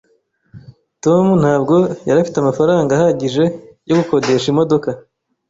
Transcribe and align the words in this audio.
Tom 1.03 1.25
ntabwo 1.41 1.75
yari 2.07 2.19
afite 2.21 2.37
amafaranga 2.39 2.91
ahagije 2.93 3.43
yo 3.87 3.93
gukodesha 3.99 4.47
imodoka. 4.53 4.89